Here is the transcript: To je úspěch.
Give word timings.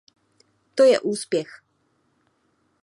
To 0.75 0.83
je 0.83 0.99
úspěch. 0.99 1.61